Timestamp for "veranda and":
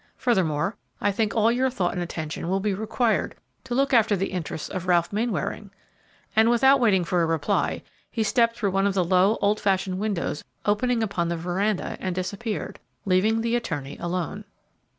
11.37-12.15